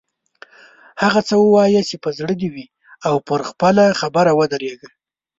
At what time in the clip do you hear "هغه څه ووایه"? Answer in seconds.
1.03-1.81